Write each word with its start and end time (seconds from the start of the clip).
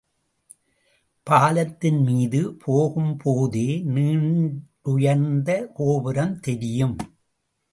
பாலத்தின் 1.27 1.99
மீது 2.03 2.55
போகும் 2.55 3.13
போதே 3.17 3.67
நீண்டுயர்ந்த 3.93 5.49
கோபுரம் 5.73 6.39
தெரியும். 6.39 6.97